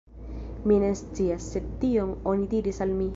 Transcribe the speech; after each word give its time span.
Mi 0.71 0.77
ne 0.83 0.89
scias, 1.01 1.51
sed 1.57 1.69
tion 1.83 2.17
oni 2.33 2.49
diris 2.55 2.83
al 2.87 2.97
mi. 3.03 3.07